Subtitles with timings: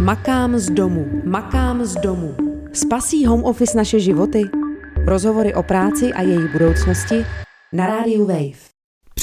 [0.00, 2.34] Makám z domu, makám z domu.
[2.72, 4.42] Spasí home office naše životy?
[5.06, 7.24] Rozhovory o práci a její budoucnosti
[7.72, 8.73] na rádiu Wave.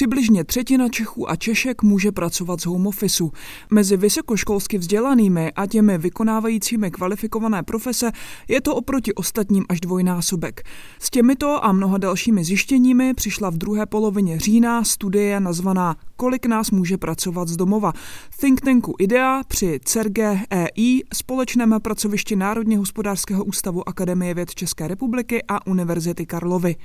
[0.01, 3.31] Přibližně třetina Čechů a Češek může pracovat z home officeu.
[3.71, 8.11] Mezi vysokoškolsky vzdělanými a těmi vykonávajícími kvalifikované profese
[8.47, 10.61] je to oproti ostatním až dvojnásobek.
[10.99, 16.71] S těmito a mnoha dalšími zjištěními přišla v druhé polovině října studie nazvaná Kolik nás
[16.71, 17.93] může pracovat z domova.
[18.39, 25.43] Think tanku IDEA při CERGE EI, společném pracovišti Národně hospodářského ústavu Akademie věd České republiky
[25.47, 26.75] a Univerzity Karlovy.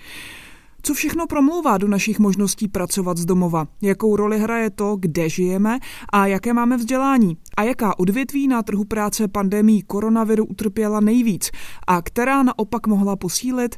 [0.83, 3.67] Co všechno promlouvá do našich možností pracovat z domova?
[3.83, 5.79] Jakou roli hraje to, kde žijeme
[6.13, 7.37] a jaké máme vzdělání?
[7.57, 11.51] A jaká odvětví na trhu práce pandemí koronaviru utrpěla nejvíc
[11.87, 13.77] a která naopak mohla posílit?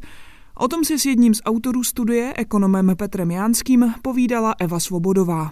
[0.59, 5.51] O tom si s jedním z autorů studie, ekonomem Petrem Jánským, povídala Eva Svobodová.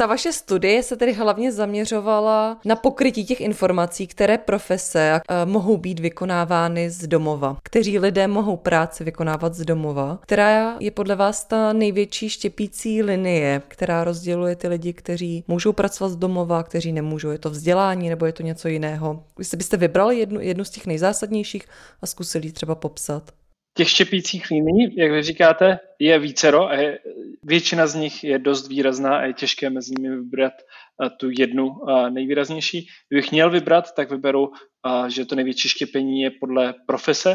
[0.00, 5.76] Ta vaše studie se tedy hlavně zaměřovala na pokrytí těch informací, které profese eh, mohou
[5.76, 11.44] být vykonávány z domova, kteří lidé mohou práci vykonávat z domova, která je podle vás
[11.44, 17.30] ta největší štěpící linie, která rozděluje ty lidi, kteří můžou pracovat z domova, kteří nemůžou.
[17.30, 19.24] Je to vzdělání nebo je to něco jiného?
[19.38, 21.64] Vy byste vybrali jednu, jednu z těch nejzásadnějších
[22.02, 23.32] a zkusili třeba popsat.
[23.78, 26.98] Těch štěpících líní, jak vy říkáte, je vícero a je,
[27.42, 30.52] většina z nich je dost výrazná a je těžké mezi nimi vybrat
[31.20, 31.70] tu jednu
[32.10, 32.86] nejvýraznější.
[33.08, 34.50] Kdybych měl vybrat, tak vyberu,
[35.08, 37.30] že to největší štěpení je podle profese,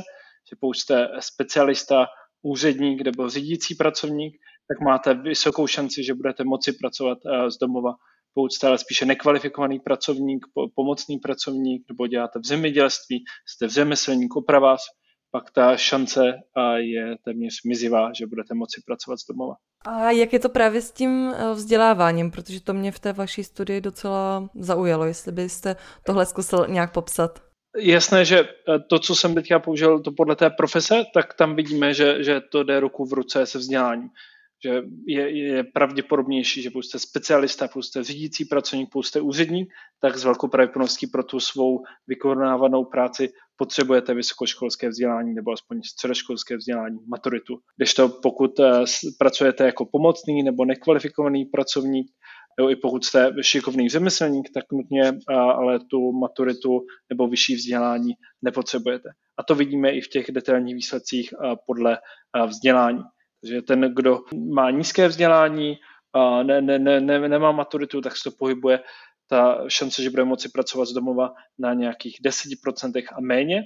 [0.49, 2.07] že pokud jste specialista,
[2.41, 4.35] úředník nebo řídící pracovník,
[4.67, 7.93] tak máte vysokou šanci, že budete moci pracovat z domova.
[8.33, 14.35] Pokud jste ale spíše nekvalifikovaný pracovník, pomocný pracovník nebo děláte v zemědělství, jste v řemeslník,
[14.35, 14.81] opravář,
[15.33, 16.33] pak ta šance
[16.75, 19.55] je téměř mizivá, že budete moci pracovat z domova.
[19.85, 23.43] A jak je to právě s tím eh, vzděláváním, protože to mě v té vaší
[23.43, 25.75] studii docela zaujalo, jestli byste
[26.05, 27.39] tohle zkusil nějak popsat.
[27.77, 31.93] Jasné, že eh, to, co jsem teďka použil, to podle té profese, tak tam vidíme,
[31.93, 34.09] že, že to jde ruku v ruce se vzděláním
[34.65, 39.73] že je, je pravděpodobnější, že pokud jste specialista, pokud jste řídící pracovník, pokud jste úředník,
[40.01, 46.57] tak s velkou pravděpodobností pro tu svou vykonávanou práci potřebujete vysokoškolské vzdělání nebo aspoň středoškolské
[46.57, 47.59] vzdělání, maturitu.
[47.77, 48.83] Když to pokud eh,
[49.19, 52.07] pracujete jako pomocný nebo nekvalifikovaný pracovník,
[52.59, 58.13] jo, i pokud jste šikovný řemeslník, tak nutně eh, ale tu maturitu nebo vyšší vzdělání
[58.41, 59.09] nepotřebujete.
[59.37, 61.97] A to vidíme i v těch detailních výsledcích eh, podle
[62.47, 63.03] vzdělání.
[63.41, 64.19] Takže ten, kdo
[64.53, 65.75] má nízké vzdělání,
[66.43, 68.79] ne, ne, ne, ne, nemá maturitu, tak se to pohybuje
[69.27, 73.61] ta šance, že bude moci pracovat z domova na nějakých 10% a méně,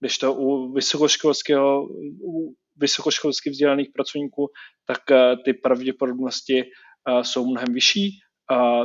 [0.00, 1.86] když to u vysokoškolského,
[2.24, 4.48] u vysokoškolsky vzdělaných pracovníků,
[4.86, 8.18] tak eh, ty pravděpodobnosti eh, jsou mnohem vyšší,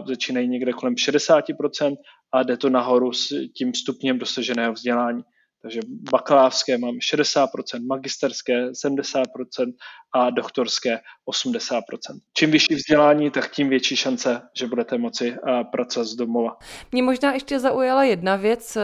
[0.08, 1.96] začínají někde kolem 60%
[2.34, 5.24] a jde to nahoru s tím stupněm dosaženého vzdělání.
[5.62, 5.80] Takže
[6.12, 7.48] bakalářské mám 60%,
[7.88, 9.74] magisterské 70%
[10.14, 11.82] a doktorské 80%.
[12.34, 15.36] Čím vyšší vzdělání, tak tím větší šance, že budete moci
[15.72, 16.58] pracovat z domova.
[16.92, 18.82] Mě možná ještě zaujala jedna věc, e,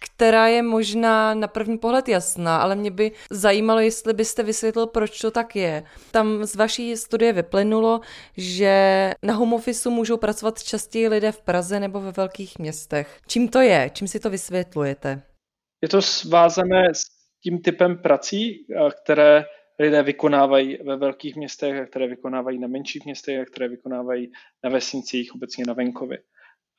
[0.00, 5.20] která je možná na první pohled jasná, ale mě by zajímalo, jestli byste vysvětlil, proč
[5.20, 5.84] to tak je.
[6.10, 8.00] Tam z vaší studie vyplynulo,
[8.36, 13.18] že na home office můžou pracovat častěji lidé v Praze nebo ve velkých městech.
[13.26, 13.90] Čím to je?
[13.94, 15.22] Čím si to vysvětlujete?
[15.86, 17.02] Je to svázané s
[17.42, 18.66] tím typem prací,
[19.02, 19.44] které
[19.78, 24.32] lidé vykonávají ve velkých městech a které vykonávají na menších městech a které vykonávají
[24.64, 26.18] na vesnicích, obecně na venkově.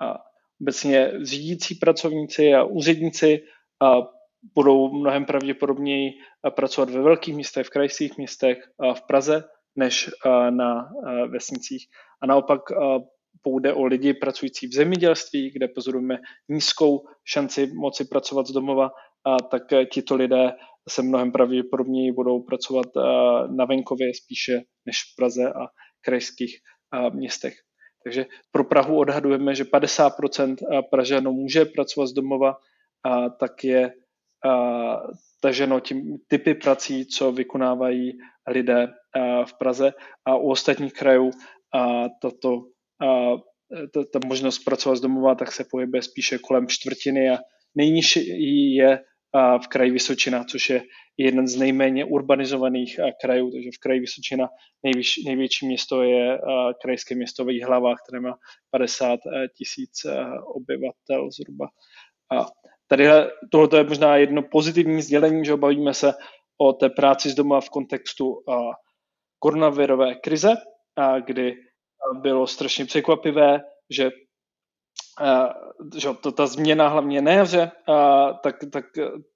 [0.01, 0.17] A
[0.61, 3.43] obecně řídící pracovníci a úředníci
[3.81, 3.95] a
[4.55, 6.11] budou mnohem pravděpodobněji
[6.49, 9.43] pracovat ve velkých městech, v krajských městech a v Praze,
[9.75, 10.09] než
[10.49, 10.89] na
[11.27, 11.87] vesnicích.
[12.21, 12.61] A naopak
[13.41, 16.17] pokud jde o lidi pracující v zemědělství, kde pozorujeme
[16.49, 18.89] nízkou šanci moci pracovat z domova,
[19.27, 20.51] a tak eh, tito lidé
[20.89, 23.01] se mnohem pravděpodobněji budou pracovat eh,
[23.47, 25.67] na venkově spíše než v Praze a
[26.01, 26.57] krajských
[26.95, 27.53] eh, městech.
[28.03, 30.55] Takže pro Prahu odhadujeme, že 50%
[30.91, 32.55] Pražanů může pracovat z domova,
[33.05, 33.93] a tak je
[35.41, 38.17] taženo tím typy prací, co vykonávají
[38.47, 38.87] lidé
[39.45, 39.93] v Praze
[40.25, 41.31] a u ostatních krajů
[42.21, 42.63] tato
[43.93, 47.37] ta, ta možnost pracovat z domova, tak se pohybuje spíše kolem čtvrtiny a
[47.75, 48.99] nejnižší je
[49.63, 50.81] v kraji Vysočina, což je
[51.17, 54.49] jeden z nejméně urbanizovaných krajů, takže v kraji Vysočina
[54.83, 56.39] nejvyš, největší město je
[56.81, 58.37] krajské město Hlava, které má
[58.71, 59.19] 50
[59.57, 59.91] tisíc
[60.55, 61.67] obyvatel zhruba.
[62.31, 62.45] A
[62.87, 63.05] tady
[63.51, 66.13] tohle je možná jedno pozitivní sdělení, že bavíme se
[66.57, 68.43] o té práci z doma v kontextu
[69.39, 70.55] koronavirové krize,
[71.25, 71.55] kdy
[72.13, 73.59] bylo strašně překvapivé,
[73.89, 74.11] že
[75.97, 77.71] že to, ta změna hlavně na jaře,
[78.43, 78.85] tak, tak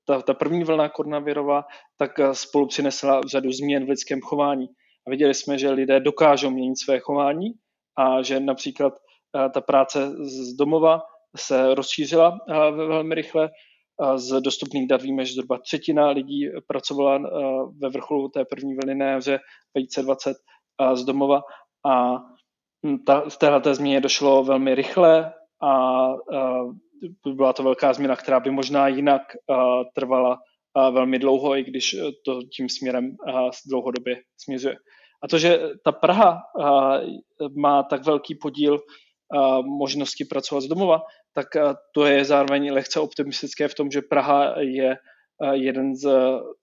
[0.05, 1.63] ta, ta první vlna koronavirová,
[1.97, 4.67] tak spolu přinesla řadu změn v lidském chování.
[5.07, 7.49] A viděli jsme, že lidé dokážou měnit své chování
[7.97, 8.93] a že například
[9.53, 11.01] ta práce z domova
[11.37, 12.37] se rozšířila
[12.71, 13.49] velmi rychle.
[14.15, 17.19] Z dostupných dat víme, že zhruba třetina lidí pracovala
[17.81, 19.39] ve vrcholu té první vlny na jaře
[19.75, 20.37] 2020
[20.93, 21.41] z domova
[21.85, 22.15] a
[23.05, 25.33] ta, v téhle změně došlo velmi rychle
[25.63, 26.15] a, a
[27.27, 30.39] byla to velká změna, která by možná jinak a, trvala
[30.75, 31.95] a, velmi dlouho, i když
[32.25, 34.75] to tím směrem a, dlouhodobě směřuje.
[35.23, 36.97] A to, že ta Praha a,
[37.55, 38.79] má tak velký podíl
[39.37, 41.01] a, možnosti pracovat z domova,
[41.33, 44.97] tak a, to je zároveň lehce optimistické v tom, že Praha je
[45.41, 46.09] a, jeden z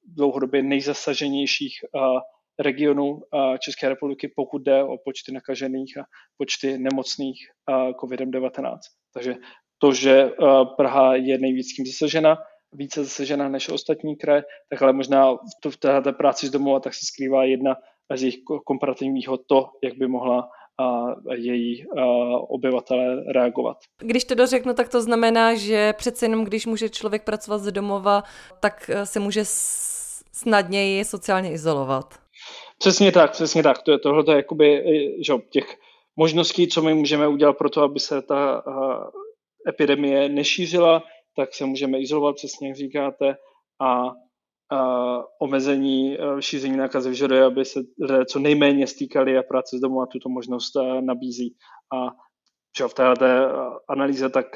[0.07, 2.21] dlouhodobě nejzasaženějších a,
[2.61, 3.21] regionu
[3.59, 6.03] České republiky, pokud jde o počty nakažených a
[6.37, 7.37] počty nemocných
[7.71, 8.79] COVID-19.
[9.15, 9.35] Takže
[9.79, 10.31] to, že
[10.77, 12.39] Praha je nejvíc tím zasažena,
[12.73, 15.35] více zasažena než ostatní kraje, tak ale možná
[15.71, 17.77] v této práci z domova tak se skrývá jedna
[18.15, 20.49] z jejich komparativních to, jak by mohla
[20.81, 22.05] a její a,
[22.39, 23.77] obyvatele reagovat.
[23.99, 28.23] Když to dořeknu, tak to znamená, že přece jenom když může člověk pracovat z domova,
[28.61, 29.43] tak se může
[30.33, 32.15] snadněji sociálně izolovat.
[32.79, 33.83] Přesně tak, přesně tak.
[33.83, 34.85] To je, tohle je jakoby,
[35.27, 35.77] že těch
[36.17, 39.05] možností, co my můžeme udělat pro to, aby se ta uh,
[39.69, 41.03] epidemie nešířila,
[41.37, 43.37] tak se můžeme izolovat, přesně jak říkáte,
[43.81, 49.79] a uh, omezení uh, šíření nákazy vyžaduje, aby se lidé co nejméně stýkali a práce
[49.79, 51.57] z domu a tuto možnost nabízí.
[51.95, 52.11] A
[52.79, 53.25] že v této
[53.89, 54.47] analýze tak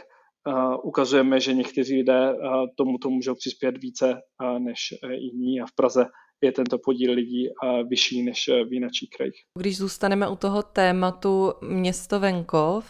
[0.83, 4.21] ukazujeme, že někteří lidé uh, tomuto můžou přispět více
[4.59, 4.79] než
[5.11, 6.07] jiní a v Praze
[6.43, 7.49] je tento podíl lidí
[7.89, 9.35] vyšší než v jiných krajích.
[9.59, 12.85] Když zůstaneme u toho tématu město venkov,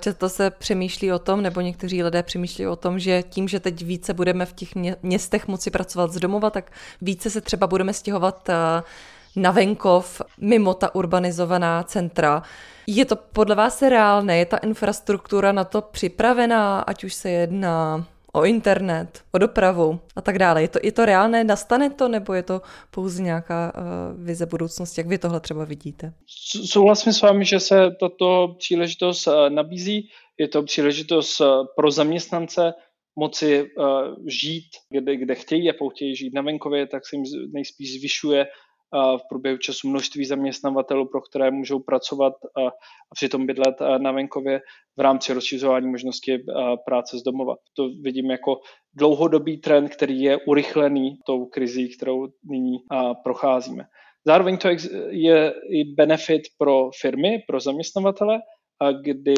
[0.00, 3.82] často se přemýšlí o tom, nebo někteří lidé přemýšlí o tom, že tím, že teď
[3.82, 8.48] více budeme v těch městech moci pracovat z domova, tak více se třeba budeme stěhovat
[9.36, 12.42] na venkov, mimo ta urbanizovaná centra.
[12.86, 14.38] Je to podle vás reálné?
[14.38, 18.06] Je ta infrastruktura na to připravená, ať už se jedná
[18.38, 20.62] o internet, o dopravu a tak dále.
[20.62, 25.00] Je to, je to reálné, nastane to, nebo je to pouze nějaká uh, vize budoucnosti?
[25.00, 26.12] Jak vy tohle třeba vidíte?
[26.66, 30.08] Souhlasím s vámi, že se tato příležitost uh, nabízí.
[30.38, 31.46] Je to příležitost uh,
[31.76, 32.72] pro zaměstnance
[33.18, 33.70] moci
[34.26, 38.46] žít, kde, kde chtějí a chtějí žít na venkově, tak se jim nejspíš zvyšuje
[38.92, 42.70] v průběhu času množství zaměstnavatelů, pro které můžou pracovat a
[43.14, 44.60] přitom bydlet na venkově
[44.98, 46.38] v rámci rozšiřování možnosti
[46.86, 47.54] práce z domova.
[47.76, 48.56] To vidím jako
[48.94, 52.76] dlouhodobý trend, který je urychlený tou krizí, kterou nyní
[53.24, 53.84] procházíme.
[54.26, 54.68] Zároveň to
[55.10, 58.38] je i benefit pro firmy, pro zaměstnavatele,
[59.02, 59.34] kdy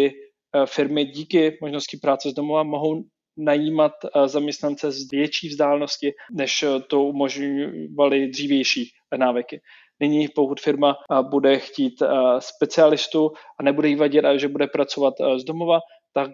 [0.67, 3.02] firmy díky možnosti práce z domova mohou
[3.37, 3.93] najímat
[4.27, 9.61] zaměstnance z větší vzdálenosti, než to umožňovaly dřívější návyky.
[10.00, 10.97] Nyní, pokud firma
[11.31, 12.03] bude chtít
[12.38, 13.31] specialistu
[13.61, 15.79] a nebude jí vadit, že bude pracovat z domova,
[16.15, 16.31] tak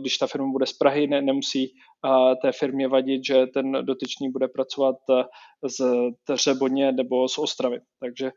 [0.00, 1.72] když ta firma bude z Prahy, ne, nemusí
[2.42, 4.96] té firmě vadit, že ten dotyčný bude pracovat
[5.66, 5.84] z
[6.36, 7.78] Třeboně nebo z Ostravy.
[8.00, 8.30] Takže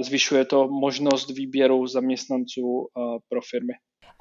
[0.00, 2.86] zvyšuje to možnost výběru zaměstnanců
[3.40, 3.72] pro firmy.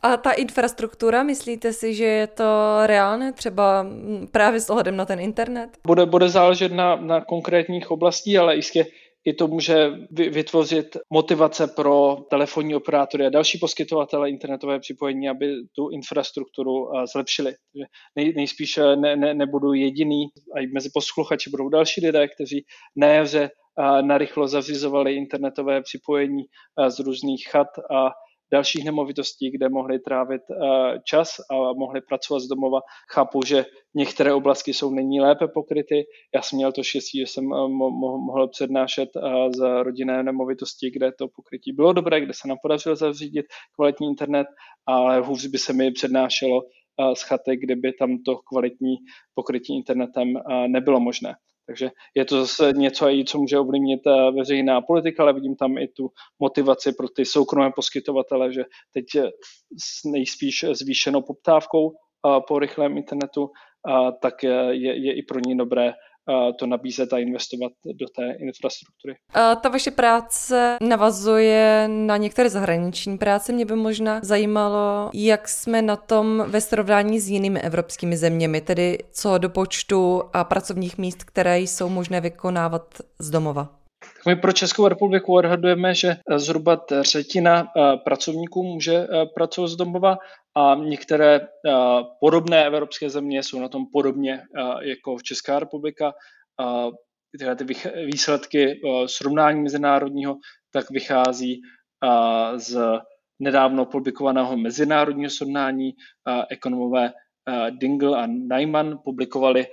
[0.04, 3.86] A ta infrastruktura, myslíte si, že je to reálné třeba
[4.32, 5.70] právě s ohledem na ten internet?
[5.88, 8.86] Bude, bude záležet na, na konkrétních oblastí, ale jistě
[9.26, 15.90] i to může vytvořit motivace pro telefonní operátory a další poskytovatele internetové připojení, aby tu
[15.90, 17.54] infrastrukturu zlepšili.
[18.16, 22.66] Nej, nejspíš e, ne, ne, nebudu jediný, a i mezi posluchači budou další lidé, kteří
[22.96, 23.08] na
[24.02, 26.44] narychlo zařizovali internetové připojení
[26.88, 28.12] z různých chat a
[28.54, 32.80] dalších nemovitostí, kde mohli trávit eh, čas a mohli pracovat z domova.
[33.12, 33.66] Chápu, že
[33.96, 36.04] některé oblasti jsou nyní lépe pokryty.
[36.36, 37.68] Já jsem měl to štěstí, že jsem eh,
[38.28, 39.22] mohl přednášet eh,
[39.56, 44.48] z rodinné nemovitosti, kde to pokrytí bylo dobré, kde se nám podařilo zařídit kvalitní internet,
[44.86, 46.62] ale hůř by se mi přednášelo
[47.14, 48.96] z chaty, kdyby tam to kvalitní
[49.34, 50.34] pokrytí internetem
[50.68, 51.36] nebylo možné.
[51.70, 55.88] Takže je to zase něco, co může ovlivnit eh, veřejná politika, ale vidím tam i
[55.88, 56.10] tu
[56.40, 59.06] motivaci pro ty soukromé poskytovatele, že teď
[59.78, 63.50] s nejspíš zvýšenou poptávkou eh, po rychlém internetu,
[64.22, 65.94] tak je, je i pro ní dobré
[66.60, 69.16] to nabízet a investovat do té infrastruktury.
[69.34, 73.54] A ta vaše práce navazuje na některé zahraniční práce.
[73.54, 78.98] Mě by možná zajímalo, jak jsme na tom ve srovnání s jinými evropskými zeměmi, tedy
[79.12, 83.79] co do počtu a pracovních míst, které jsou možné vykonávat z domova.
[84.28, 87.68] My pro Českou republiku odhadujeme, že zhruba třetina
[88.04, 90.18] pracovníků může pracovat z domova
[90.56, 91.48] a některé
[92.20, 94.42] podobné evropské země jsou na tom podobně
[94.82, 96.14] jako v Česká republika.
[97.40, 97.66] Tyhle ty
[98.06, 100.36] výsledky srovnání mezinárodního
[100.74, 101.62] tak vychází
[102.56, 102.78] z
[103.40, 105.94] nedávno publikovaného mezinárodního srovnání.
[106.50, 107.14] Ekonomové
[107.70, 109.68] Dingle a Nyman publikovali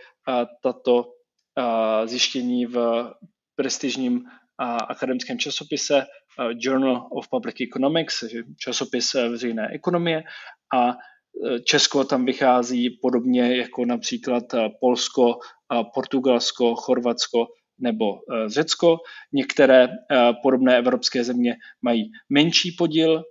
[0.63, 1.05] tato
[2.05, 3.05] zjištění v
[3.57, 4.25] prestižním
[4.89, 6.07] akademickém časopise
[6.55, 8.25] Journal of Public Economics,
[8.59, 10.23] časopis veřejné ekonomie
[10.75, 10.95] a e,
[11.61, 14.45] Česko tam vychází podobně jako například
[14.81, 15.39] Polsko,
[15.95, 17.47] Portugalsko, Chorvatsko
[17.79, 18.97] nebo e, Řecko.
[19.33, 19.89] Některé e,
[20.43, 23.23] podobné evropské země mají menší podíl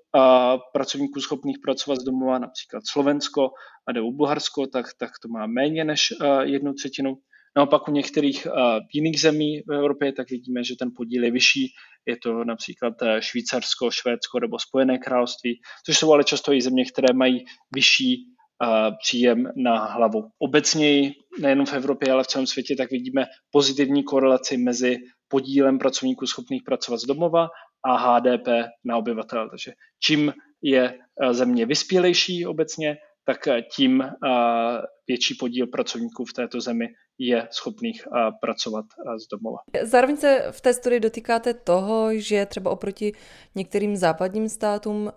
[0.73, 3.49] pracovníků schopných pracovat z domova, například Slovensko
[3.87, 6.13] a nebo Bulharsko, tak, tak to má méně než
[6.43, 7.17] jednu třetinu.
[7.57, 8.47] Naopak u některých
[8.93, 11.73] jiných zemí v Evropě tak vidíme, že ten podíl je vyšší.
[12.05, 17.13] Je to například Švýcarsko, Švédsko nebo Spojené království, což jsou ale často i země, které
[17.13, 17.45] mají
[17.75, 18.25] vyšší
[19.03, 20.29] příjem na hlavu.
[20.39, 24.97] Obecněji, nejenom v Evropě, ale v celém světě, tak vidíme pozitivní korelaci mezi
[25.27, 27.47] podílem pracovníků schopných pracovat z domova
[27.85, 28.47] a HDP
[28.85, 29.49] na obyvatel.
[29.49, 30.99] Takže čím je
[31.31, 34.03] země vyspělejší obecně, tak tím
[35.07, 36.87] větší podíl pracovníků v této zemi
[37.19, 38.07] je schopných
[38.41, 38.85] pracovat
[39.25, 39.57] z domova.
[39.81, 43.13] Zároveň se v té studii dotýkáte toho, že třeba oproti
[43.55, 45.11] některým západním státům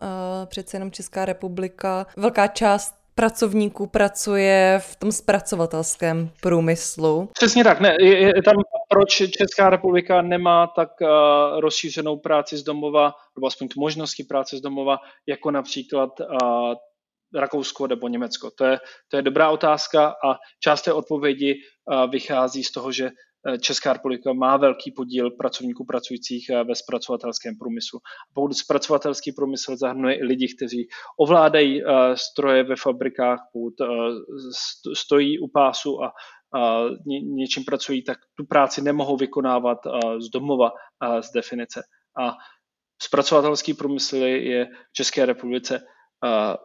[0.46, 7.28] přece jenom Česká republika, velká část pracovníků pracuje v tom zpracovatelském průmyslu.
[7.32, 7.80] Přesně tak.
[7.80, 8.54] Ne, je, je tam,
[8.88, 11.08] proč Česká republika nemá tak uh,
[11.60, 14.96] rozšířenou práci z domova, nebo aspoň možnosti práce z domova,
[15.26, 16.74] jako například uh,
[17.34, 18.50] Rakousko nebo Německo?
[18.50, 21.54] To je, to je dobrá otázka a část té odpovědi
[22.10, 27.58] vychází z toho, že e, Česká republika má velký podíl pracovníků pracujících e, ve zpracovatelském
[27.58, 28.00] průmyslu.
[28.34, 30.88] Pokud zpracovatelský průmysl zahrnuje i lidi, kteří
[31.20, 31.82] ovládají
[32.14, 33.74] stroje ve fabrikách, pokud
[34.96, 36.12] stojí u pásu a
[37.36, 39.78] něčím pracují, tak tu práci nemohou vykonávat
[40.18, 40.70] z domova
[41.20, 41.82] z definice.
[42.20, 42.32] A
[43.02, 45.80] zpracovatelský průmysl je v České republice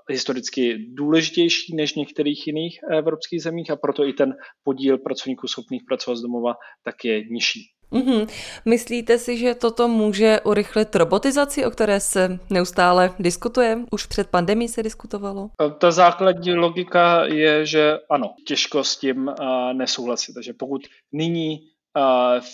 [0.10, 4.34] historicky důležitější než v některých jiných evropských zemích a proto i ten
[4.64, 7.60] podíl pracovníků schopných pracovat z domova tak je nižší.
[7.92, 8.28] Mm-hmm.
[8.66, 13.80] Myslíte si, že toto může urychlit robotizaci, o které se neustále diskutuje?
[13.92, 15.50] Už před pandemí se diskutovalo?
[15.80, 19.32] Ta základní logika je, že ano, těžko s tím
[19.74, 20.34] nesouhlasit.
[20.34, 20.82] Takže pokud
[21.12, 21.60] nyní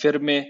[0.01, 0.45] firmy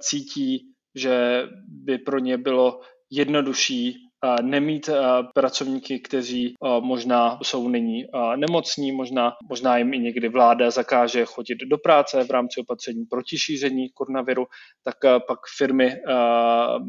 [0.00, 2.80] cítí, že by pro ně bylo
[3.10, 3.96] jednodušší
[4.42, 4.90] nemít
[5.34, 8.04] pracovníky, kteří možná jsou nyní
[8.36, 13.38] nemocní, možná, možná jim i někdy vláda zakáže chodit do práce v rámci opatření proti
[13.38, 14.46] šíření koronaviru,
[14.84, 14.94] tak
[15.28, 15.96] pak firmy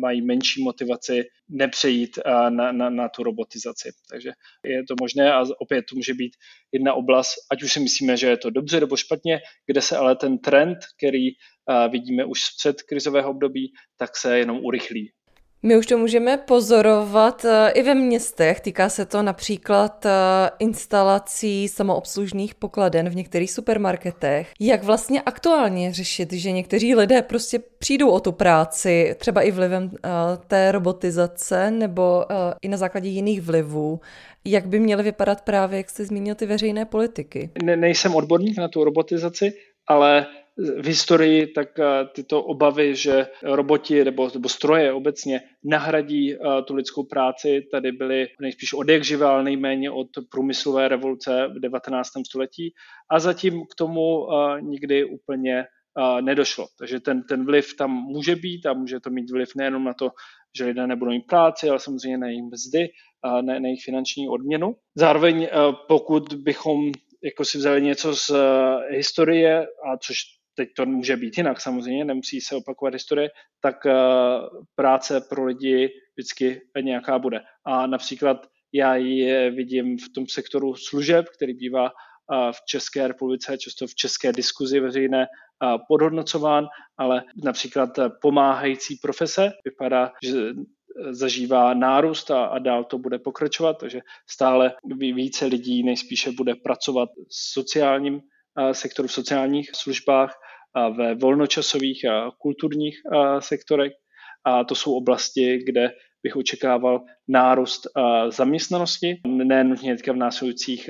[0.01, 3.89] mají menší motivaci nepřejít na, na, na tu robotizaci.
[4.09, 4.31] Takže
[4.65, 6.31] je to možné a opět to může být
[6.71, 10.15] jedna oblast, ať už si myslíme, že je to dobře nebo špatně, kde se ale
[10.15, 11.29] ten trend, který
[11.89, 15.11] vidíme už z před krizového období, tak se jenom urychlí.
[15.65, 18.59] My už to můžeme pozorovat eh, i ve městech.
[18.59, 20.11] Týká se to například eh,
[20.59, 24.51] instalací samoobslužných pokladen v některých supermarketech.
[24.59, 29.91] Jak vlastně aktuálně řešit, že někteří lidé prostě přijdou o tu práci, třeba i vlivem
[29.93, 30.09] eh,
[30.47, 32.25] té robotizace nebo
[32.61, 33.99] i na základě jiných vlivů.
[34.45, 37.49] Jak by měly vypadat právě, jak jste zmínil, ty veřejné politiky?
[37.63, 39.53] Ne, nejsem odborník na tu robotizaci,
[39.87, 40.25] ale
[40.57, 46.75] v historii, tak eh, tyto obavy, že roboti nebo, nebo stroje obecně nahradí uh, tu
[46.75, 52.09] lidskou práci, tady byly nejspíš od jak ale nejméně od průmyslové revoluce v 19.
[52.27, 52.73] století
[53.11, 55.65] a zatím k tomu uh, nikdy úplně
[56.21, 56.67] nedošlo.
[56.79, 60.09] Takže ten, ten vliv tam může být a může to mít vliv nejenom na to,
[60.57, 62.89] že lidé nebudou mít práci, ale samozřejmě na jejich mzdy,
[63.25, 64.75] na, na jejich finanční odměnu.
[64.95, 65.47] Zároveň
[65.87, 66.91] pokud bychom
[67.23, 68.31] jako si vzali něco z
[68.89, 70.17] historie, a což
[70.55, 73.29] teď to může být jinak samozřejmě, nemusí se opakovat historie,
[73.61, 73.93] tak eh,
[74.75, 77.41] práce pro lidi vždycky nějaká bude.
[77.65, 83.57] A například já ji vidím v tom sektoru služeb, který bývá eh, v České republice,
[83.57, 86.67] často v české diskuzi veřejné eh, podhodnocován,
[86.97, 87.89] ale například
[88.21, 90.33] pomáhající profese vypadá, že
[91.09, 97.09] zažívá nárůst a, a dál to bude pokračovat, takže stále více lidí nejspíše bude pracovat
[97.09, 98.21] v sociálním
[98.71, 100.35] sektoru v sociálních službách,
[100.97, 102.95] ve volnočasových a kulturních
[103.39, 103.93] sektorech.
[104.45, 105.91] A to jsou oblasti, kde
[106.23, 107.87] bych očekával nárůst
[108.29, 110.89] zaměstnanosti, ne nutně v následujících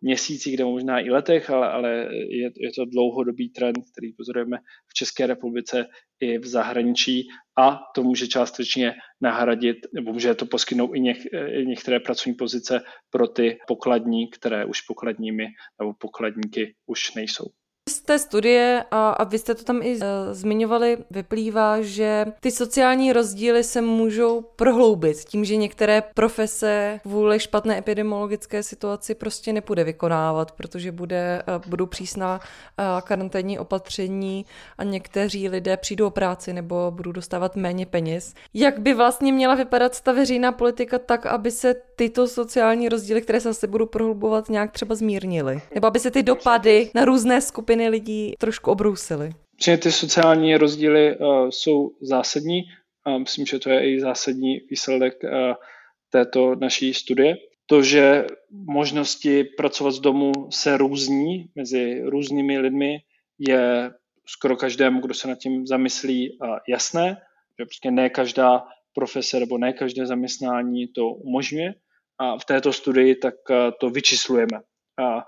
[0.00, 4.94] měsících, kde možná i letech, ale, ale je, je to dlouhodobý trend, který pozorujeme v
[4.94, 5.86] České republice
[6.20, 7.28] i v zahraničí
[7.58, 12.80] a to může částečně nahradit, nebo může to poskytnout i, něk, i některé pracovní pozice
[13.10, 15.46] pro ty pokladní, které už pokladními
[15.80, 17.44] nebo pokladníky už nejsou.
[17.88, 20.02] Z té studie, a, a vy jste to tam i uh,
[20.32, 27.78] zmiňovali, vyplývá, že ty sociální rozdíly se můžou prohloubit tím, že některé profese kvůli špatné
[27.78, 34.46] epidemiologické situaci prostě nepůjde vykonávat, protože bude, uh, budou přísná uh, karanténní opatření
[34.78, 38.34] a někteří lidé přijdou o práci nebo budou dostávat méně peněz.
[38.54, 43.40] Jak by vlastně měla vypadat ta veřejná politika tak, aby se tyto sociální rozdíly, které
[43.40, 45.60] se zase budou prohlubovat, nějak třeba zmírnily?
[45.74, 49.30] Nebo aby se ty dopady na různé skupiny skupiny lidí trošku obrousily?
[49.82, 52.62] Ty sociální rozdíly uh, jsou zásadní
[53.06, 55.30] a myslím, že to je i zásadní výsledek uh,
[56.10, 57.36] této naší studie.
[57.66, 62.98] To, že možnosti pracovat z domu se různí mezi různými lidmi,
[63.38, 63.90] je
[64.26, 67.16] skoro každému, kdo se nad tím zamyslí, uh, jasné,
[67.58, 71.74] že prostě ne každá profese nebo ne každé zaměstnání to umožňuje.
[72.20, 73.34] A v této studii tak
[73.80, 74.58] to vyčíslujeme.
[74.98, 75.22] A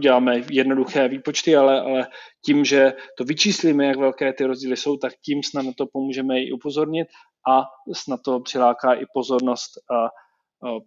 [0.00, 2.08] děláme jednoduché výpočty, ale, ale
[2.44, 6.40] tím, že to vyčíslíme, jak velké ty rozdíly jsou, tak tím snad na to pomůžeme
[6.40, 7.08] i upozornit
[7.48, 10.10] a snad to přiláká i pozornost a, a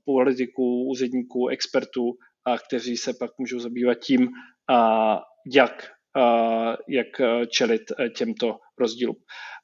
[0.06, 2.12] politiků, úředníků, expertů,
[2.46, 4.30] a kteří se pak můžou zabývat tím,
[4.70, 5.22] a
[5.54, 7.08] jak, a jak
[7.50, 7.82] čelit
[8.18, 9.16] těmto rozdílům.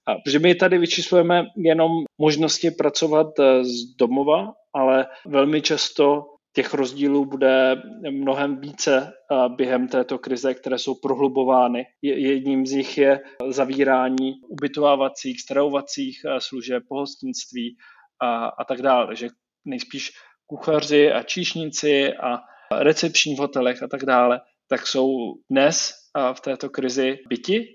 [0.08, 3.28] A, protože my tady vyčíslujeme jenom možnosti pracovat
[3.62, 7.82] z domova, ale velmi často těch rozdílů bude
[8.12, 9.14] mnohem více
[9.56, 11.86] během této krize, které jsou prohlubovány.
[12.02, 17.78] Jedním z nich je zavírání ubytovávacích, stravovacích služeb, pohostinství
[18.22, 19.08] a, a tak dále.
[19.08, 19.28] Takže
[19.66, 20.12] nejspíš
[20.48, 22.40] kuchaři a číšníci a
[22.80, 25.92] recepční v hotelech a tak dále, tak jsou dnes
[26.34, 27.68] v této krizi byti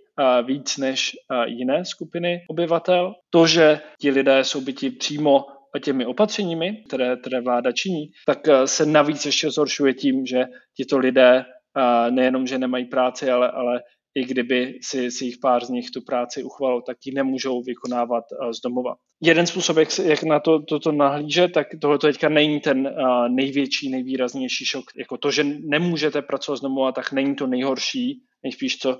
[0.45, 1.16] víc než
[1.47, 3.14] jiné skupiny obyvatel.
[3.30, 5.45] To, že ti lidé jsou byti přímo
[5.78, 10.45] těmi opatřeními, které, které vláda činí, tak eh, se navíc ještě zhoršuje tím, že
[10.76, 13.83] tito lidé eh, nejenom, že nemají práci, ale, ale
[14.14, 18.24] i kdyby si, si jich pár z nich tu práci uchvalo, tak ji nemůžou vykonávat
[18.33, 18.94] eh, z domova.
[19.22, 22.94] Jeden způsob, jak, jak na to, toto nahlíže, tak tohle teďka není ten
[23.29, 24.85] největší, nejvýraznější šok.
[24.98, 28.98] Jako to, že nemůžete pracovat z domova, tak není to nejhorší, nejspíš co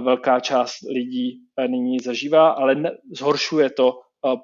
[0.00, 3.92] velká část lidí nyní zažívá, ale ne, zhoršuje to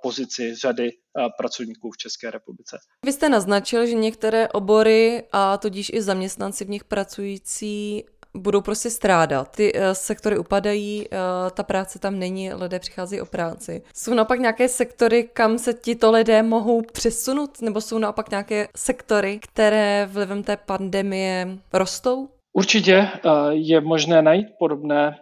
[0.02, 0.90] pozici řady
[1.38, 2.78] pracovníků v České republice.
[3.06, 8.04] Vy jste naznačil, že některé obory a tudíž i zaměstnanci v nich pracující
[8.36, 9.56] budou prostě strádat.
[9.56, 11.08] Ty uh, sektory upadají,
[11.54, 13.82] ta práce tam není, lidé přicházejí o práci.
[13.94, 19.38] Jsou naopak nějaké sektory, kam se tito lidé mohou přesunout, nebo jsou naopak nějaké sektory,
[19.38, 22.28] které vlivem té pandemie rostou?
[22.52, 23.08] Určitě
[23.50, 25.18] je možné najít podobné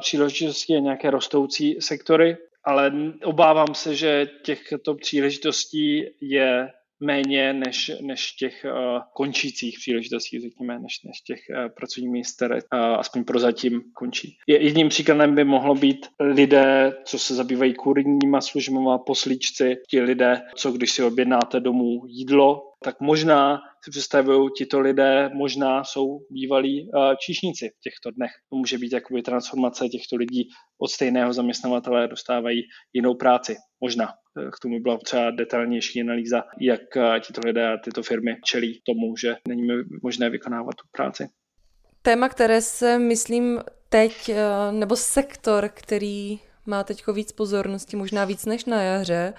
[0.00, 2.92] příležitosti a nějaké rostoucí sektory ale
[3.24, 6.68] obávám se, že těchto příležitostí je
[7.02, 12.54] méně než, než těch uh, končících příležitostí, řekněme, než, než těch uh, pracovních míst, které
[12.54, 14.36] uh, aspoň prozatím končí.
[14.46, 20.42] Je, jedním příkladem by mohlo být lidé, co se zabývají kurníma službama, poslíčci, ti lidé,
[20.56, 26.88] co když si objednáte domů jídlo, tak možná si představují tito lidé, možná jsou bývalí
[26.88, 28.30] uh, číšníci v těchto dnech.
[28.50, 33.56] To může být jakoby transformace těchto lidí od stejného zaměstnavatele dostávají jinou práci.
[33.80, 34.08] Možná.
[34.52, 36.80] K tomu byla třeba detailnější analýza, jak
[37.26, 39.62] tito lidé a tyto firmy čelí tomu, že není
[40.02, 41.28] možné vykonávat tu práci.
[42.02, 44.30] Téma, které se, myslím, teď,
[44.70, 49.34] nebo sektor, který má teď víc pozornosti, možná víc než na jaře,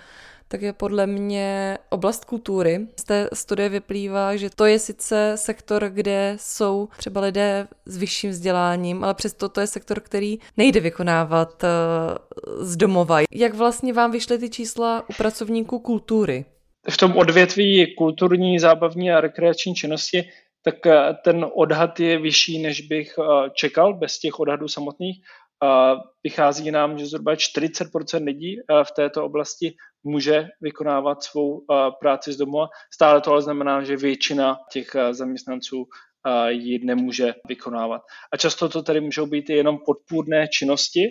[0.53, 2.87] tak je podle mě oblast kultury.
[2.99, 8.29] Z té studie vyplývá, že to je sice sektor, kde jsou třeba lidé s vyšším
[8.29, 13.19] vzděláním, ale přesto to je sektor, který nejde vykonávat uh, z domova.
[13.31, 16.45] Jak vlastně vám vyšly ty čísla u pracovníků kultury?
[16.89, 20.23] V tom odvětví kulturní, zábavní a rekreační činnosti
[20.63, 25.17] tak eh, ten odhad je vyšší, než bych eh, čekal bez těch odhadů samotných.
[26.23, 31.65] Vychází nám, že zhruba 40% lidí v této oblasti může vykonávat svou
[31.99, 32.67] práci z domova.
[32.93, 35.85] Stále to ale znamená, že většina těch zaměstnanců
[36.47, 38.01] ji nemůže vykonávat.
[38.33, 41.01] A často to tady můžou být jenom podpůrné činnosti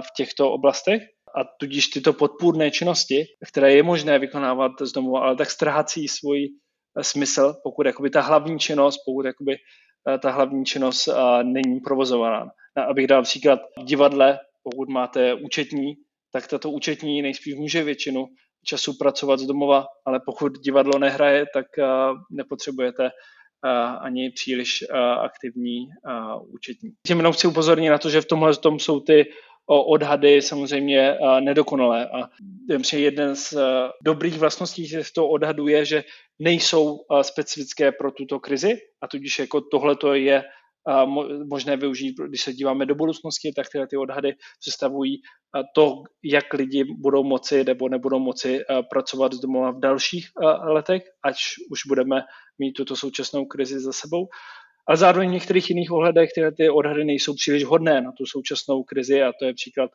[0.00, 1.02] v těchto oblastech,
[1.36, 6.48] a tudíž tyto podpůrné činnosti, které je možné vykonávat z domova, ale tak ztrácí svůj
[7.02, 9.56] smysl, pokud jakoby ta hlavní činnost, pokud jakoby
[10.22, 11.08] ta hlavní činnost
[11.42, 12.50] není provozovaná.
[12.88, 15.94] Abych dal příklad v divadle, pokud máte účetní,
[16.32, 18.26] tak tato účetní nejspíš může většinu
[18.64, 21.66] času pracovat z domova, ale pokud divadlo nehraje, tak
[22.30, 23.10] nepotřebujete
[24.00, 24.84] ani příliš
[25.20, 25.86] aktivní
[26.54, 26.90] účetní.
[27.06, 29.24] Tím jenom chci upozornit na to, že v tomhle tom jsou ty
[29.66, 32.08] odhady samozřejmě nedokonalé.
[32.08, 32.28] A
[32.92, 33.54] jeden z
[34.04, 36.04] dobrých vlastností z toho odhadu je, že
[36.38, 40.44] nejsou specifické pro tuto krizi a tudíž jako tohle je
[41.50, 45.22] možné využít, když se díváme do budoucnosti, tak tyhle ty odhady představují
[45.74, 50.26] to, jak lidi budou moci nebo nebudou moci pracovat z domova v dalších
[50.64, 51.36] letech, ať
[51.70, 52.22] už budeme
[52.58, 54.26] mít tuto současnou krizi za sebou.
[54.88, 58.82] A zároveň v některých jiných ohledech tyhle ty odhady nejsou příliš hodné na tu současnou
[58.82, 59.90] krizi a to je příklad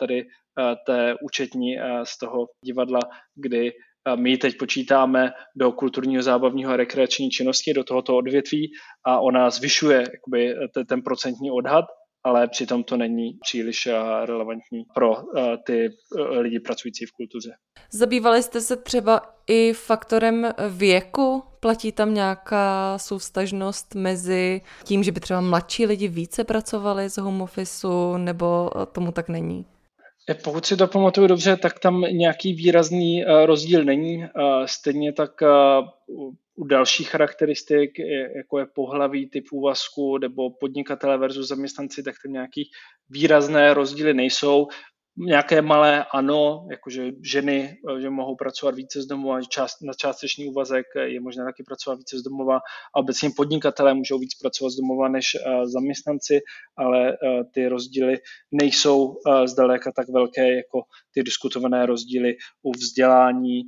[0.00, 0.26] tady
[0.86, 3.00] té účetní z toho divadla,
[3.34, 3.72] kdy
[4.16, 8.72] my teď počítáme do kulturního, zábavního a rekreační činnosti, do tohoto odvětví
[9.06, 10.54] a ona zvyšuje jakoby,
[10.88, 11.84] ten procentní odhad,
[12.24, 13.88] ale přitom to není příliš
[14.24, 15.16] relevantní pro
[15.66, 15.88] ty
[16.30, 17.50] lidi pracující v kultuře.
[17.90, 21.42] Zabývali jste se třeba i faktorem věku?
[21.60, 27.42] Platí tam nějaká soustažnost mezi tím, že by třeba mladší lidi více pracovali z home
[27.42, 29.66] officeu, nebo tomu tak není?
[30.44, 34.24] Pokud si to pamatuju dobře, tak tam nějaký výrazný eh, rozdíl není.
[34.24, 34.28] Eh,
[34.66, 35.46] stejně tak eh,
[36.56, 37.90] u dalších charakteristik,
[38.36, 42.70] jako je pohlaví, typ úvazku nebo podnikatele versus zaměstnanci, tak tam nějaký
[43.10, 44.66] výrazné rozdíly nejsou.
[45.16, 50.48] Nějaké malé ano, jakože ženy, eh, že mohou pracovat více z domova, část, na částečný
[50.48, 52.56] úvazek je možné taky pracovat více z domova.
[52.96, 56.40] A obecně podnikatelé můžou víc pracovat z domova než uh, zaměstnanci,
[56.76, 57.16] ale
[57.54, 58.18] ty rozdíly
[58.52, 60.82] nejsou zdaleka tak velké jako
[61.14, 63.62] ty diskutované rozdíly u vzdělání,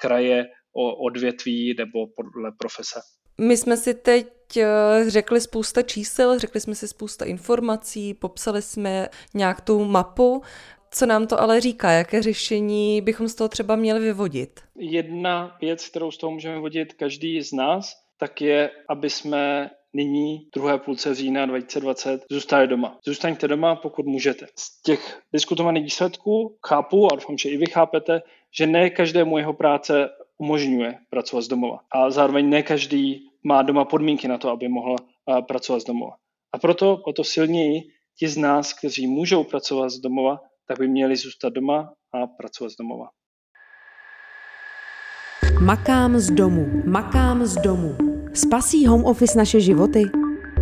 [0.00, 3.00] kraje, odvětví nebo podle profese.
[3.40, 4.26] My jsme si teď
[5.06, 10.42] řekli spousta čísel, řekli jsme si spousta informací, popsali jsme nějak tu mapu.
[10.90, 11.90] Co nám to ale říká?
[11.90, 14.60] Jaké řešení bychom z toho třeba měli vyvodit?
[14.76, 20.48] Jedna věc, kterou z toho můžeme vyvodit každý z nás, tak je, aby jsme nyní,
[20.54, 22.98] druhé půlce října 2020, zůstali doma.
[23.06, 24.46] Zůstaňte doma, pokud můžete.
[24.56, 28.22] Z těch diskutovaných výsledků chápu, a doufám, že i vy chápete,
[28.58, 30.08] že ne každému jeho práce
[30.42, 31.78] umožňuje pracovat z domova.
[31.86, 34.98] A zároveň ne každý má doma podmínky na to, aby mohl
[35.46, 36.18] pracovat z domova.
[36.54, 40.88] A proto o to silněji ti z nás, kteří můžou pracovat z domova, tak by
[40.88, 43.06] měli zůstat doma a pracovat z domova.
[45.62, 47.96] Makám z domu, makám z domu.
[48.34, 50.02] Spasí home office naše životy?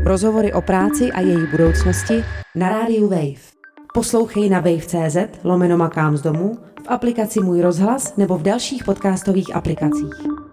[0.05, 2.15] Rozhovory o práci a její budoucnosti
[2.55, 3.60] na rádiu Wave.
[3.95, 9.57] Poslouchej na wave.cz lomeno makám z domu, v aplikaci Můj rozhlas nebo v dalších podcastových
[9.57, 10.50] aplikacích.